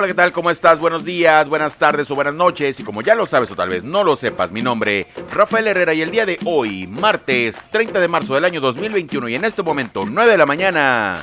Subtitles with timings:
[0.00, 0.32] Hola, ¿qué tal?
[0.32, 0.78] ¿Cómo estás?
[0.78, 2.80] Buenos días, buenas tardes o buenas noches.
[2.80, 5.92] Y como ya lo sabes o tal vez no lo sepas, mi nombre Rafael Herrera
[5.92, 9.62] y el día de hoy, martes 30 de marzo del año 2021 y en este
[9.62, 11.22] momento 9 de la mañana,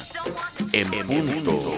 [0.74, 1.77] en punto.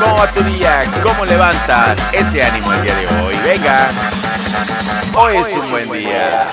[0.00, 0.84] ¿Cómo va tu día?
[1.02, 3.36] ¿Cómo levantas ese ánimo el día de hoy?
[3.44, 3.90] Venga,
[5.12, 6.46] hoy es un buen día.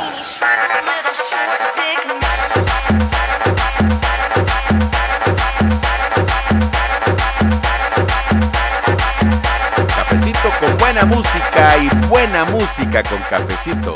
[9.96, 13.94] Cafecito con buena música y buena música con cafecito.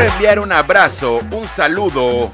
[0.00, 2.30] Quiero enviar un abrazo, un saludo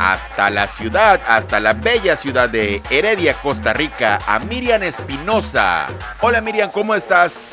[0.00, 5.86] hasta la ciudad, hasta la bella ciudad de Heredia, Costa Rica, a Miriam Espinosa.
[6.20, 7.50] Hola Miriam, ¿cómo estás?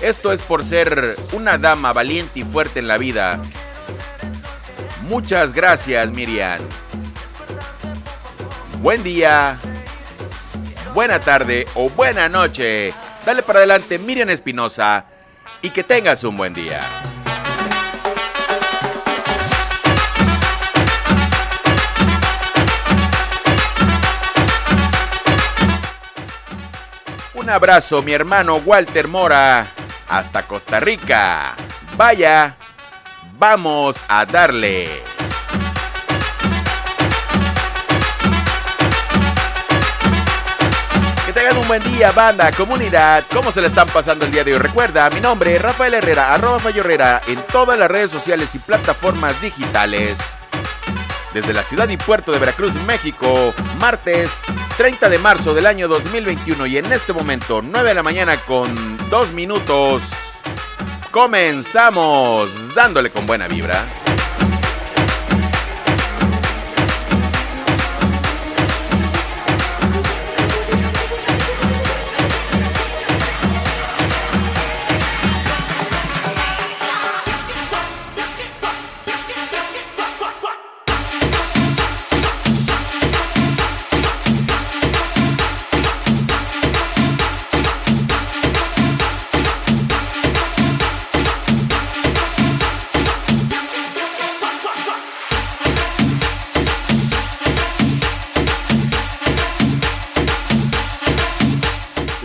[0.00, 3.40] Esto es por ser una dama valiente y fuerte en la vida.
[5.02, 6.58] Muchas gracias Miriam.
[8.82, 9.56] Buen día,
[10.94, 12.92] buena tarde o buena noche.
[13.24, 15.04] Dale para adelante Miriam Espinosa
[15.62, 16.82] y que tengas un buen día.
[27.50, 29.66] Abrazo, mi hermano Walter Mora,
[30.08, 31.54] hasta Costa Rica.
[31.96, 32.54] Vaya,
[33.38, 35.02] vamos a darle.
[41.24, 43.24] Que tengan un buen día, banda, comunidad.
[43.32, 44.58] ¿Cómo se le están pasando el día de hoy?
[44.58, 49.40] Recuerda, mi nombre es Rafael Herrera, arroba Herrera, en todas las redes sociales y plataformas
[49.40, 50.18] digitales.
[51.32, 54.30] Desde la ciudad y puerto de Veracruz, México, martes
[54.78, 58.96] 30 de marzo del año 2021 y en este momento 9 de la mañana con
[59.10, 60.04] 2 minutos.
[61.10, 63.84] Comenzamos dándole con buena vibra.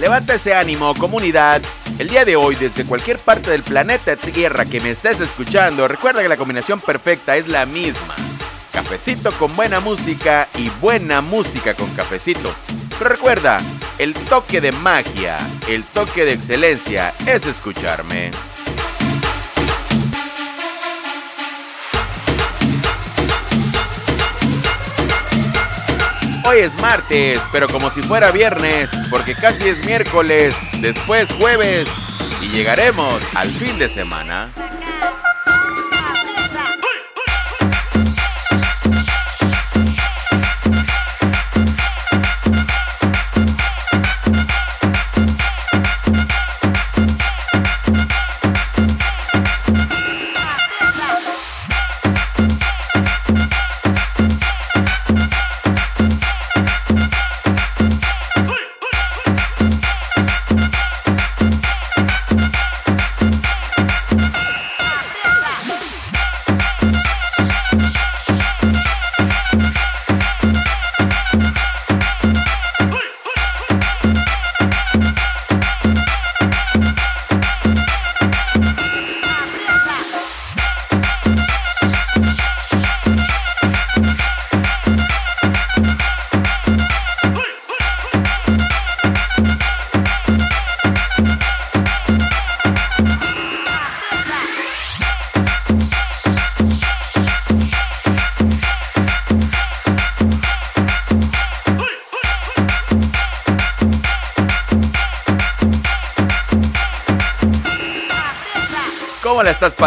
[0.03, 1.61] Levanta ese ánimo, comunidad.
[1.97, 6.21] El día de hoy, desde cualquier parte del planeta Tierra que me estés escuchando, recuerda
[6.21, 8.13] que la combinación perfecta es la misma.
[8.73, 12.53] Cafecito con buena música y buena música con cafecito.
[12.99, 13.61] Pero recuerda,
[13.97, 15.37] el toque de magia,
[15.69, 18.31] el toque de excelencia es escucharme.
[26.45, 31.87] Hoy es martes, pero como si fuera viernes, porque casi es miércoles, después jueves
[32.41, 34.49] y llegaremos al fin de semana.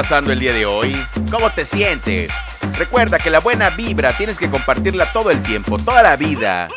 [0.09, 0.97] Pasando el día de hoy?
[1.33, 2.31] ¿Cómo te sientes?
[2.79, 6.69] Recuerda que la buena vibra tienes que compartirla todo el tiempo, toda la vida.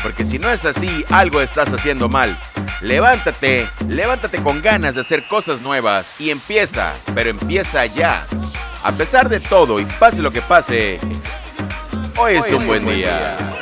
[0.00, 2.38] Porque si no es así, algo estás haciendo mal.
[2.80, 8.24] Levántate, levántate con ganas de hacer cosas nuevas y empieza, pero empieza ya.
[8.84, 11.00] A pesar de todo y pase lo que pase,
[12.16, 13.57] hoy es un buen día.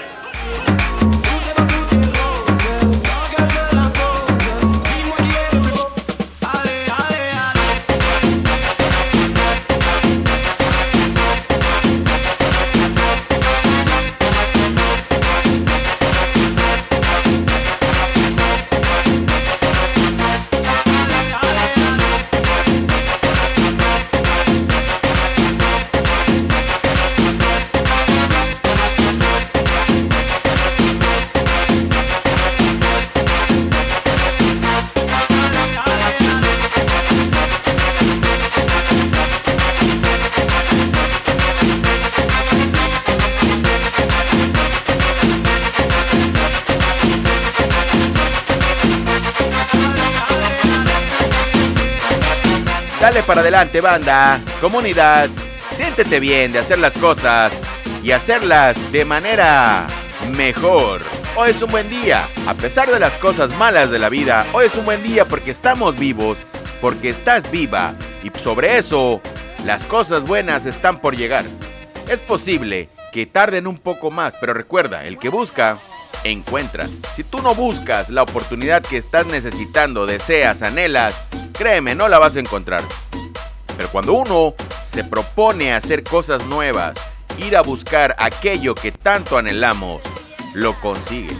[53.40, 55.28] Adelante, banda, comunidad.
[55.70, 57.52] Siéntete bien de hacer las cosas
[58.02, 59.86] y hacerlas de manera
[60.36, 61.02] mejor.
[61.36, 62.26] Hoy es un buen día.
[62.46, 65.50] A pesar de las cosas malas de la vida, hoy es un buen día porque
[65.50, 66.38] estamos vivos,
[66.80, 67.94] porque estás viva.
[68.22, 69.20] Y sobre eso,
[69.64, 71.44] las cosas buenas están por llegar.
[72.08, 75.78] Es posible que tarden un poco más, pero recuerda, el que busca,
[76.24, 76.88] encuentra.
[77.14, 81.14] Si tú no buscas la oportunidad que estás necesitando, deseas, anhelas,
[81.52, 82.82] créeme, no la vas a encontrar.
[83.76, 86.94] Pero cuando uno se propone hacer cosas nuevas,
[87.38, 90.02] ir a buscar aquello que tanto anhelamos,
[90.54, 91.36] lo consigue.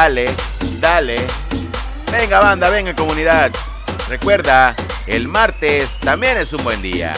[0.00, 0.34] Dale,
[0.80, 1.16] dale.
[2.10, 3.50] Venga banda, venga comunidad.
[4.08, 4.74] Recuerda,
[5.06, 7.12] el martes también es un buen día.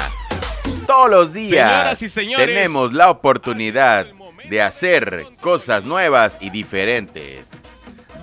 [0.85, 4.09] Todos los días Señoras y señores, tenemos la oportunidad
[4.51, 7.47] de hacer cosas nuevas y diferentes.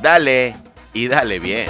[0.01, 0.57] Dale
[0.93, 1.67] y dale bien.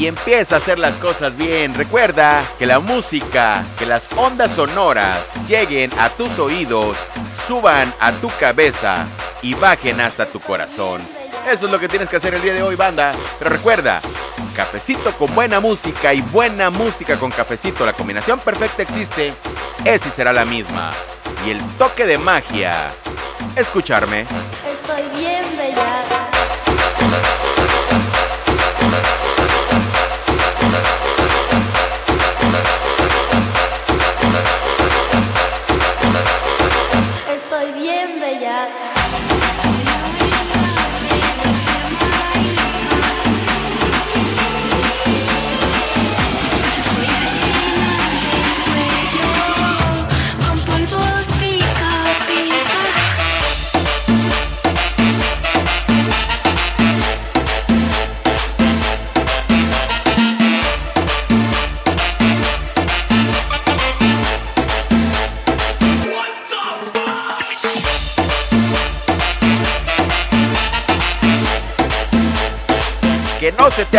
[0.00, 1.74] Y empieza a hacer las cosas bien.
[1.74, 6.96] Recuerda que la música, que las ondas sonoras lleguen a tus oídos,
[7.46, 9.06] suban a tu cabeza
[9.42, 11.02] y bajen hasta tu corazón.
[11.46, 13.12] Eso es lo que tienes que hacer el día de hoy, banda.
[13.38, 14.00] Pero recuerda,
[14.56, 19.34] cafecito con buena música y buena música con cafecito, la combinación perfecta existe,
[19.84, 20.92] esa será la misma.
[21.46, 22.90] y el toque de magia.
[23.54, 24.26] Escucharme.
[24.66, 25.29] Estoy bien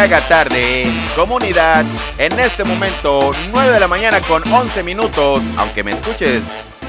[0.02, 1.86] Haga tarde, comunidad.
[2.18, 6.42] En este momento, 9 de la mañana con 11 minutos, aunque me escuches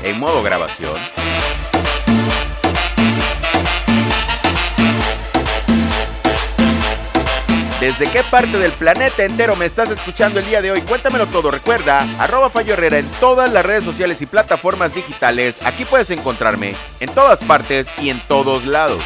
[0.02, 0.94] en modo grabación.
[7.80, 10.80] ¿Desde qué parte del planeta entero me estás escuchando el día de hoy?
[10.80, 11.50] Cuéntamelo todo.
[11.50, 15.58] Recuerda, arroba Fallo Herrera en todas las redes sociales y plataformas digitales.
[15.66, 19.02] Aquí puedes encontrarme en todas partes y en todos lados.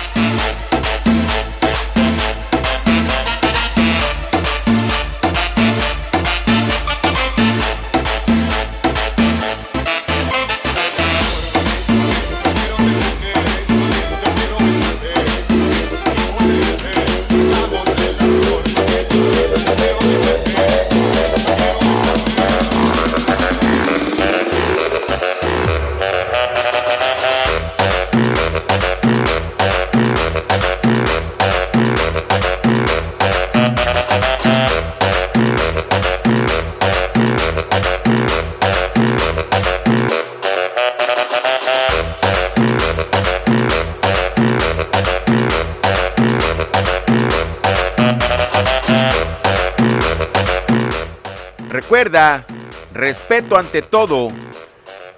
[52.96, 54.28] Respeto ante todo.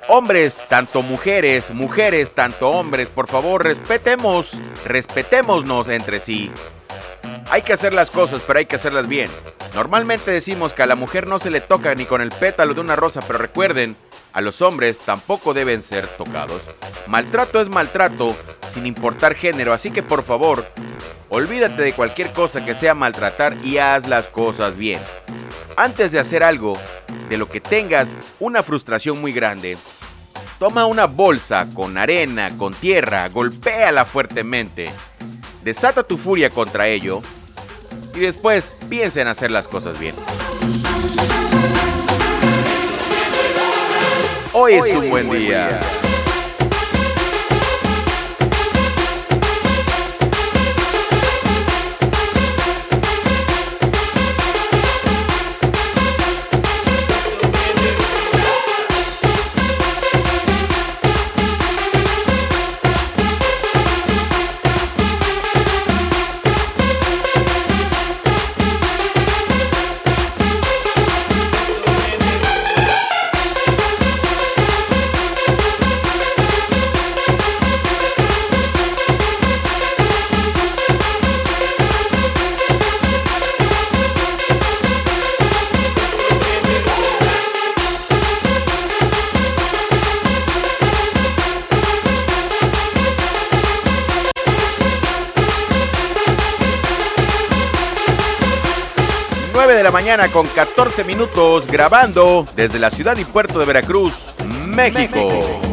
[0.09, 6.51] Hombres, tanto mujeres, mujeres, tanto hombres, por favor, respetemos, respetémonos entre sí.
[7.51, 9.31] Hay que hacer las cosas, pero hay que hacerlas bien.
[9.75, 12.81] Normalmente decimos que a la mujer no se le toca ni con el pétalo de
[12.81, 13.97] una rosa, pero recuerden,
[14.33, 16.63] a los hombres tampoco deben ser tocados.
[17.07, 18.37] Maltrato es maltrato,
[18.73, 20.67] sin importar género, así que por favor,
[21.29, 25.01] olvídate de cualquier cosa que sea maltratar y haz las cosas bien.
[25.77, 26.75] Antes de hacer algo
[27.29, 29.79] de lo que tengas una frustración muy grande,
[30.59, 34.91] toma una bolsa con arena, con tierra, golpéala fuertemente,
[35.63, 37.23] desata tu furia contra ello
[38.15, 40.15] y después piensa en hacer las cosas bien.
[44.53, 45.81] Hoy es un buen día.
[99.79, 104.35] De la mañana con 14 minutos grabando desde la ciudad y puerto de Veracruz,
[104.67, 105.68] México.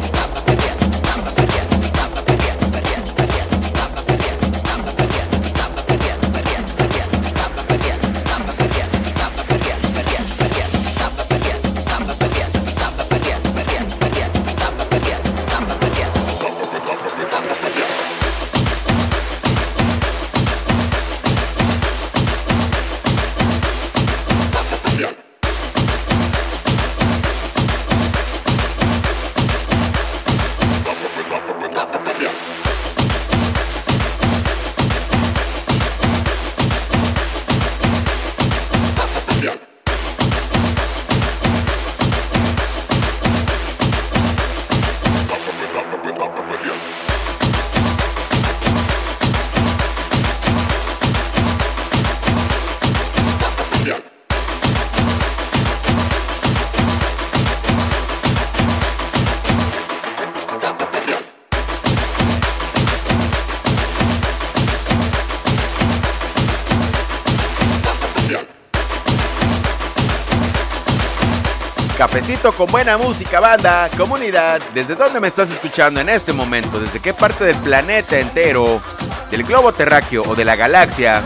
[71.96, 74.60] Cafecito con buena música, banda, comunidad.
[74.74, 76.78] ¿Desde dónde me estás escuchando en este momento?
[76.78, 78.82] ¿Desde qué parte del planeta entero?
[79.30, 81.22] ¿Del globo terráqueo o de la galaxia?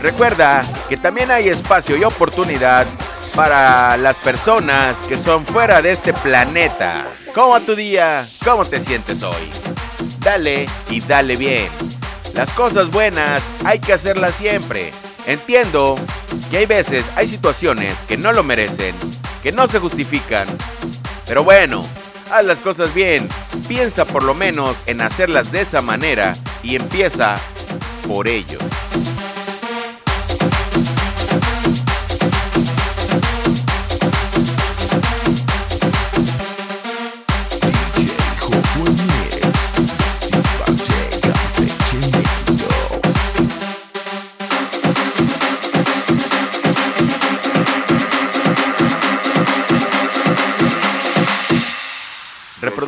[0.00, 2.86] Recuerda que también hay espacio y oportunidad
[3.34, 7.04] para las personas que son fuera de este planeta.
[7.34, 8.28] ¿Cómo a tu día?
[8.44, 9.50] ¿Cómo te sientes hoy?
[10.20, 11.68] Dale y dale bien.
[12.34, 14.92] Las cosas buenas hay que hacerlas siempre.
[15.26, 15.96] Entiendo
[16.52, 18.94] que hay veces, hay situaciones que no lo merecen,
[19.42, 20.46] que no se justifican.
[21.26, 21.84] Pero bueno,
[22.30, 23.28] haz las cosas bien.
[23.66, 27.36] Piensa por lo menos en hacerlas de esa manera y empieza
[28.06, 28.58] por ello.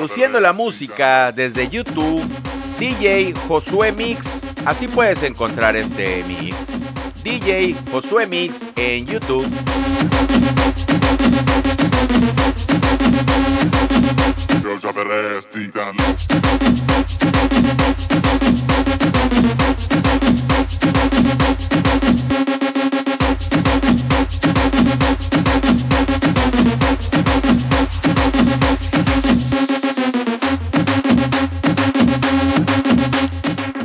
[0.01, 2.23] Reproduciendo la música desde YouTube,
[2.79, 4.27] DJ Josué Mix.
[4.65, 6.57] Así puedes encontrar este mix.
[7.23, 9.47] DJ Josué Mix en YouTube.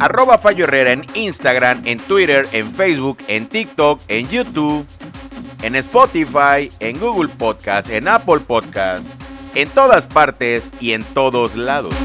[0.05, 4.85] Arroba Fallo Herrera en Instagram, en Twitter, en Facebook, en TikTok, en YouTube,
[5.63, 9.03] en Spotify, en Google Podcast, en Apple Podcast,
[9.55, 11.95] en todas partes y en todos lados.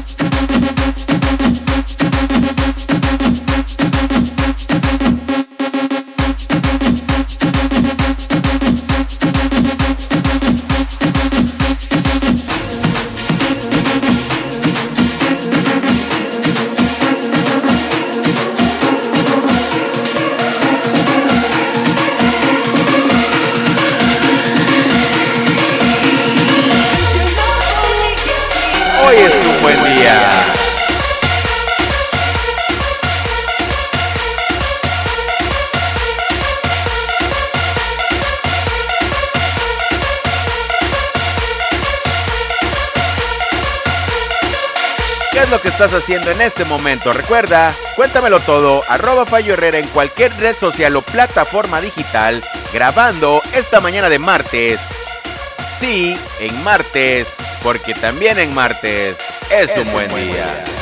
[45.85, 47.11] Estás haciendo en este momento?
[47.11, 53.81] Recuerda, cuéntamelo todo, arroba Fallo Herrera en cualquier red social o plataforma digital, grabando esta
[53.81, 54.79] mañana de martes.
[55.79, 57.27] Sí, en martes,
[57.63, 59.17] porque también en martes
[59.49, 60.63] es, un buen día.
[60.65, 60.80] ¿Cómo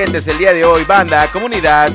[0.00, 1.92] te sientes el día de hoy, banda, comunidad?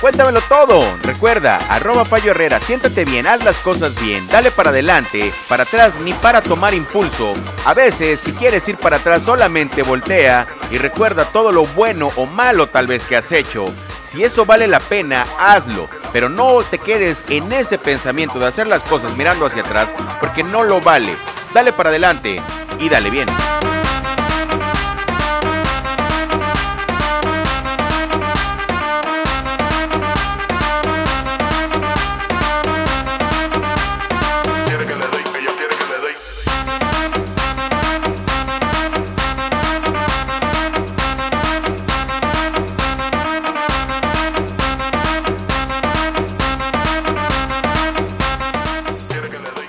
[0.00, 0.82] Cuéntamelo todo.
[1.02, 5.92] Recuerda, arroba Fallo Herrera, siéntate bien, haz las cosas bien, dale para adelante, para atrás
[6.02, 7.34] ni para tomar impulso.
[7.66, 12.24] A veces, si quieres ir para atrás, solamente voltea y recuerda todo lo bueno o
[12.24, 13.66] malo tal vez que has hecho.
[14.02, 18.66] Si eso vale la pena, hazlo, pero no te quedes en ese pensamiento de hacer
[18.66, 19.88] las cosas mirando hacia atrás,
[20.20, 21.18] porque no lo vale.
[21.52, 22.40] Dale para adelante
[22.78, 23.28] y dale bien.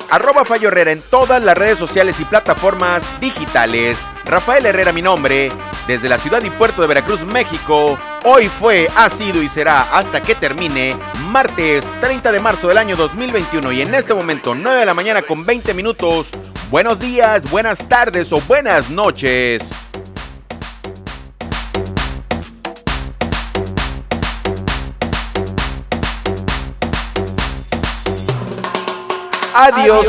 [0.10, 3.98] Arroba Fallo Herrera en todas las redes sociales y plataformas digitales.
[4.26, 5.52] Rafael Herrera mi nombre,
[5.86, 7.98] desde la ciudad y puerto de Veracruz, México.
[8.24, 10.96] Hoy fue, ha sido y será hasta que termine
[11.30, 15.22] martes 30 de marzo del año 2021 y en este momento 9 de la mañana
[15.22, 16.30] con 20 minutos.
[16.70, 19.87] Buenos días, buenas tardes o buenas noches.
[29.58, 30.06] Adiós.